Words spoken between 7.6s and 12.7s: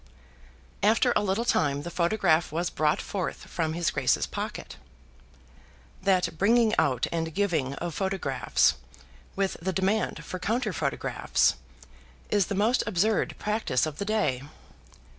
of photographs, with the demand for counter photographs, is the